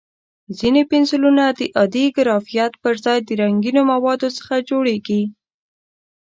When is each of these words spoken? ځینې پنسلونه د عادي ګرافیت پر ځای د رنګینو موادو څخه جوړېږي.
ځینې 0.57 0.81
پنسلونه 0.91 1.43
د 1.57 1.59
عادي 1.77 2.05
ګرافیت 2.17 2.73
پر 2.83 2.95
ځای 3.05 3.19
د 3.23 3.29
رنګینو 3.41 3.81
موادو 3.91 4.27
څخه 4.37 4.53
جوړېږي. 4.69 5.21